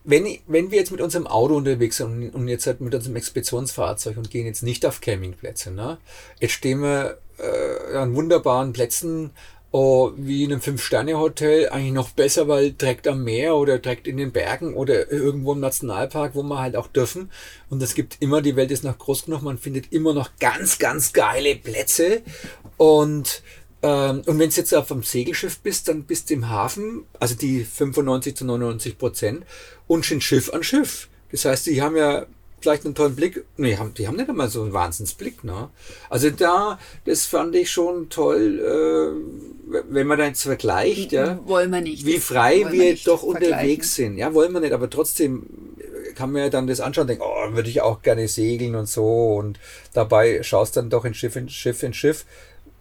[0.04, 4.16] wenn, wenn wir jetzt mit unserem Auto unterwegs sind und jetzt halt mit unserem Expeditionsfahrzeug
[4.16, 5.98] und gehen jetzt nicht auf Campingplätze, ne?
[6.40, 9.32] jetzt stehen wir äh, an wunderbaren Plätzen
[9.70, 14.16] oh, wie in einem Fünf-Sterne-Hotel eigentlich noch besser, weil direkt am Meer oder direkt in
[14.16, 17.30] den Bergen oder irgendwo im Nationalpark, wo wir halt auch dürfen.
[17.68, 20.78] Und es gibt immer, die Welt ist noch groß genug, man findet immer noch ganz,
[20.78, 22.22] ganz geile Plätze.
[22.76, 23.42] Und
[23.82, 27.34] ähm, und wenn du jetzt auf einem Segelschiff bist, dann bist du im Hafen, also
[27.34, 29.44] die 95 zu 99 Prozent,
[29.86, 31.08] und schon Schiff an Schiff.
[31.30, 32.26] Das heißt, die haben ja
[32.60, 33.44] vielleicht einen tollen Blick.
[33.56, 35.70] Nee, haben, die haben nicht einmal so einen Wahnsinnsblick, ne?
[36.10, 41.38] Also da, das fand ich schon toll, äh, wenn man da jetzt vergleicht, ja.
[41.46, 42.04] Wollen wir nicht.
[42.04, 44.16] Wie frei wir, wir doch unterwegs sind.
[44.18, 45.46] Ja, wollen wir nicht, aber trotzdem
[46.14, 48.88] kann man ja dann das anschauen und denken, oh, würde ich auch gerne segeln und
[48.88, 49.36] so.
[49.36, 49.58] Und
[49.92, 52.24] dabei schaust dann doch in Schiff in Schiff in Schiff.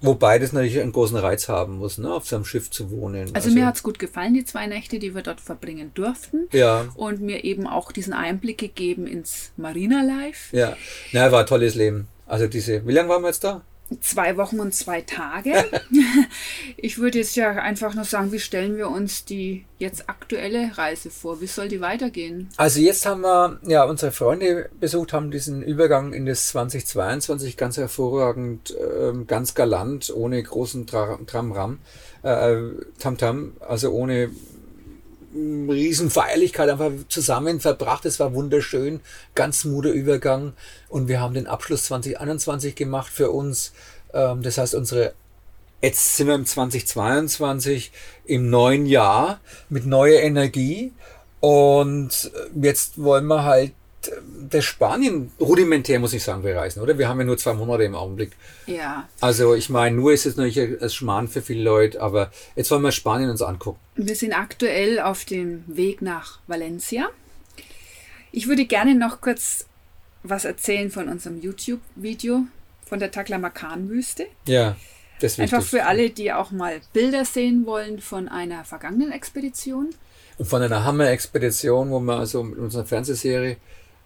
[0.02, 3.22] Wobei das natürlich einen großen Reiz haben muss, ne, auf seinem Schiff zu wohnen.
[3.34, 6.48] Also, also mir hat's gut gefallen, die zwei Nächte, die wir dort verbringen durften.
[6.52, 6.86] Ja.
[6.96, 10.56] Und mir eben auch diesen Einblick gegeben ins Marina Life.
[10.56, 10.78] Ja,
[11.14, 12.08] na, war ein tolles Leben.
[12.28, 13.62] Also diese, wie lange waren wir jetzt da?
[14.02, 15.66] Zwei Wochen und zwei Tage.
[16.78, 21.10] ich würde jetzt ja einfach nur sagen, wie stellen wir uns die jetzt aktuelle Reise
[21.10, 21.40] vor?
[21.42, 22.50] Wie soll die weitergehen?
[22.58, 27.78] Also jetzt haben wir ja unsere Freunde besucht, haben diesen Übergang in das 2022 ganz
[27.78, 31.80] hervorragend, äh, ganz galant, ohne großen Tramram,
[32.24, 32.58] äh,
[33.00, 34.32] Tamtam, also ohne
[35.70, 38.06] Riesenfeierlichkeit einfach zusammen verbracht.
[38.06, 39.02] Es war wunderschön,
[39.36, 40.54] ganz smoother Übergang.
[40.90, 43.74] Und wir haben den Abschluss 2021 gemacht für uns.
[44.14, 45.14] Ähm, das heißt, unsere
[45.80, 47.92] Jetzt sind wir im 2022
[48.26, 50.92] im neuen Jahr mit neuer Energie
[51.40, 53.74] und jetzt wollen wir halt
[54.50, 56.98] das Spanien rudimentär, muss ich sagen, bereisen, oder?
[56.98, 58.32] Wir haben ja nur zwei Monate im Augenblick.
[58.66, 59.08] Ja.
[59.22, 62.84] Also ich meine, nur ist es natürlich ein Schmarrn für viele Leute, aber jetzt wollen
[62.84, 63.80] wir Spanien uns angucken.
[63.96, 67.10] Wir sind aktuell auf dem Weg nach Valencia.
[68.32, 69.66] Ich würde gerne noch kurz
[70.24, 72.44] was erzählen von unserem YouTube-Video
[72.86, 74.28] von der Taklamakan-Wüste.
[74.46, 74.76] Ja,
[75.20, 75.70] das Einfach wichtig.
[75.72, 79.90] für alle, die auch mal Bilder sehen wollen von einer vergangenen Expedition.
[80.38, 83.58] Und von einer Hammer-Expedition, wo wir also mit unserer Fernsehserie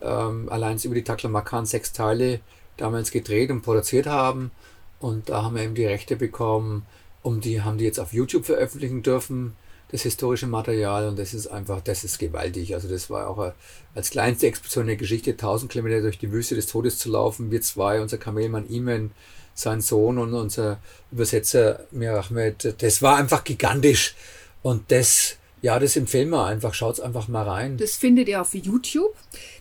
[0.02, 2.40] ähm, allein über die Taklamakan sechs Teile
[2.78, 4.52] damals gedreht und produziert haben.
[5.00, 6.86] Und da haben wir eben die Rechte bekommen,
[7.24, 9.56] um die haben die jetzt auf YouTube veröffentlichen dürfen,
[9.92, 11.08] das historische Material.
[11.08, 12.74] Und das ist einfach, das ist gewaltig.
[12.74, 13.54] Also das war auch eine,
[13.96, 17.52] als kleinste Expedition der Geschichte, 1000 Kilometer durch die Wüste des Todes zu laufen.
[17.52, 19.12] Wir zwei, unser Kamelmann Iman,
[19.54, 20.80] sein Sohn und unser
[21.12, 22.76] Übersetzer Mir Ahmed.
[22.82, 24.16] Das war einfach gigantisch.
[24.62, 26.74] Und das ja, das empfehlen wir einfach.
[26.74, 27.78] Schaut's einfach mal rein.
[27.78, 29.16] Das findet ihr auf YouTube.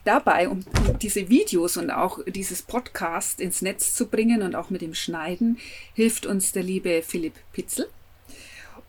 [0.04, 0.64] Dabei, um,
[1.02, 5.58] diese Videos und auch dieses Podcast ins Netz zu bringen und auch mit dem Schneiden,
[5.94, 7.88] hilft uns der liebe Philipp Pitzel.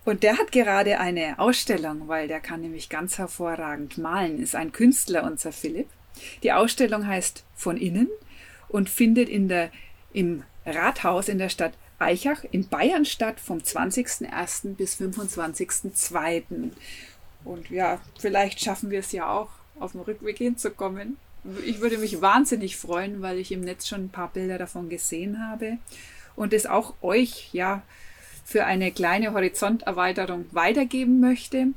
[0.06, 4.71] Und der hat gerade eine Ausstellung, weil der kann nämlich ganz hervorragend malen, ist ein
[4.71, 5.88] Künstler, unser Philipp.
[6.43, 8.08] Die Ausstellung heißt Von innen
[8.67, 9.69] und findet in der,
[10.13, 14.75] im Rathaus in der Stadt Eichach in Bayern statt vom 20.01.
[14.75, 16.43] bis 25.02.
[17.43, 21.17] Und ja, vielleicht schaffen wir es ja auch, auf dem Rückweg hinzukommen.
[21.65, 25.43] Ich würde mich wahnsinnig freuen, weil ich im Netz schon ein paar Bilder davon gesehen
[25.49, 25.77] habe
[26.35, 27.81] und es auch euch ja
[28.45, 31.67] für eine kleine Horizonterweiterung weitergeben möchte.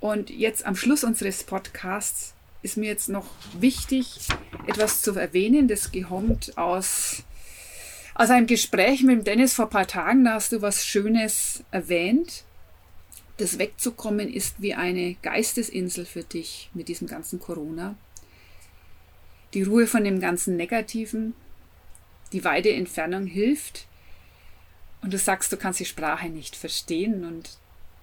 [0.00, 3.26] Und jetzt am Schluss unseres Podcasts ist mir jetzt noch
[3.58, 4.28] wichtig,
[4.66, 7.24] etwas zu erwähnen, das kommt aus
[8.18, 11.62] aus einem Gespräch mit dem Dennis vor ein paar Tagen, da hast du was Schönes
[11.70, 12.42] erwähnt.
[13.36, 17.94] Das Wegzukommen ist wie eine Geistesinsel für dich mit diesem ganzen Corona.
[19.54, 21.34] Die Ruhe von dem ganzen Negativen,
[22.32, 23.86] die weite Entfernung hilft.
[25.00, 27.50] Und du sagst, du kannst die Sprache nicht verstehen und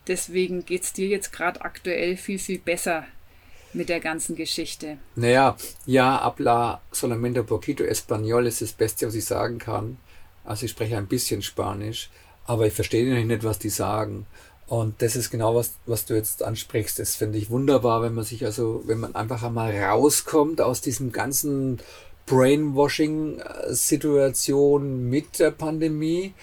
[0.08, 3.06] deswegen geht es dir jetzt gerade aktuell viel, viel besser
[3.74, 4.98] mit der ganzen Geschichte.
[5.16, 9.98] Naja, ja, habla solamente poquito español ist das Beste, was ich sagen kann.
[10.46, 12.10] Also ich spreche ein bisschen Spanisch,
[12.46, 14.26] aber ich verstehe nicht, was die sagen.
[14.68, 16.98] Und das ist genau was, was du jetzt ansprichst.
[17.00, 21.12] Das finde ich wunderbar, wenn man sich also, wenn man einfach einmal rauskommt aus diesem
[21.12, 21.80] ganzen
[22.26, 26.34] Brainwashing-Situation mit der Pandemie,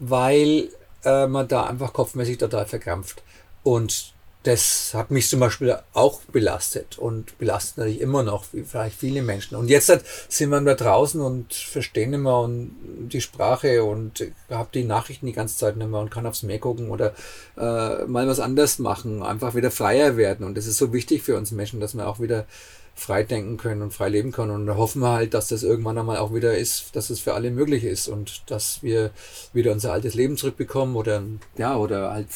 [0.00, 0.70] weil
[1.04, 3.22] äh, man da einfach kopfmäßig total verkrampft.
[3.62, 4.13] Und
[4.44, 9.22] das hat mich zum Beispiel auch belastet und belastet natürlich immer noch, wie vielleicht viele
[9.22, 9.56] Menschen.
[9.56, 9.90] Und jetzt
[10.28, 12.76] sind wir da draußen und verstehen immer und
[13.10, 16.58] die Sprache und habe die Nachrichten die ganze Zeit nicht mehr und kann aufs Meer
[16.58, 17.14] gucken oder
[17.56, 20.44] äh, mal was anders machen, einfach wieder freier werden.
[20.46, 22.44] Und das ist so wichtig für uns Menschen, dass wir auch wieder
[22.94, 24.50] frei denken können und frei leben können.
[24.50, 27.32] Und da hoffen wir halt, dass das irgendwann einmal auch wieder ist, dass es für
[27.32, 29.10] alle möglich ist und dass wir
[29.54, 31.22] wieder unser altes Leben zurückbekommen oder
[31.56, 32.28] ja, oder halt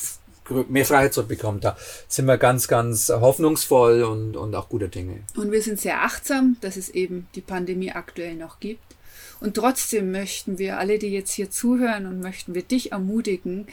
[0.68, 1.60] mehr Freiheit zurückbekommen.
[1.60, 1.76] Da
[2.08, 5.20] sind wir ganz, ganz hoffnungsvoll und, und auch gute Dinge.
[5.36, 8.96] Und wir sind sehr achtsam, dass es eben die Pandemie aktuell noch gibt.
[9.40, 13.66] Und trotzdem möchten wir alle, die jetzt hier zuhören und möchten wir dich ermutigen,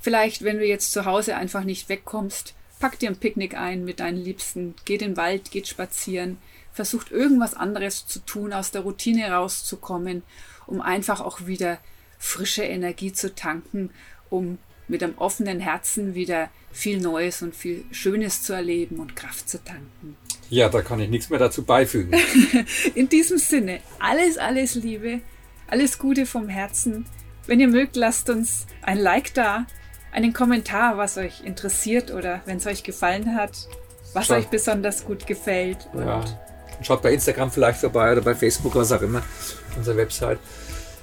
[0.00, 4.00] vielleicht, wenn du jetzt zu Hause einfach nicht wegkommst, pack dir ein Picknick ein mit
[4.00, 6.38] deinen Liebsten, geht in den Wald, geht spazieren,
[6.72, 10.22] versucht irgendwas anderes zu tun, aus der Routine rauszukommen,
[10.66, 11.78] um einfach auch wieder
[12.18, 13.90] frische Energie zu tanken,
[14.28, 19.48] um mit einem offenen Herzen wieder viel Neues und viel Schönes zu erleben und Kraft
[19.48, 20.16] zu tanken.
[20.50, 22.14] Ja, da kann ich nichts mehr dazu beifügen.
[22.94, 25.20] In diesem Sinne, alles, alles Liebe,
[25.68, 27.06] alles Gute vom Herzen.
[27.46, 29.66] Wenn ihr mögt, lasst uns ein Like da,
[30.12, 33.68] einen Kommentar, was euch interessiert oder wenn es euch gefallen hat,
[34.12, 34.34] was Schau.
[34.34, 35.88] euch besonders gut gefällt.
[35.92, 36.24] Und ja.
[36.82, 39.22] Schaut bei Instagram vielleicht vorbei oder bei Facebook, was auch immer,
[39.76, 40.38] unsere Website.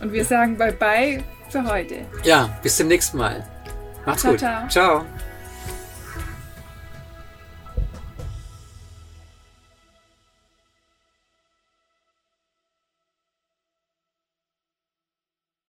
[0.01, 1.95] Und wir sagen Bye-bye für heute.
[2.23, 3.47] Ja, bis zum nächsten Mal.
[4.05, 4.39] Macht's ciao, gut.
[4.39, 4.67] Ciao.
[4.69, 5.05] ciao.